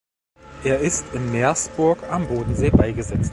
Er 0.63 0.79
ist 0.79 1.13
in 1.13 1.31
Meersburg 1.31 1.99
am 2.11 2.27
Bodensee 2.27 2.71
beigesetzt. 2.71 3.29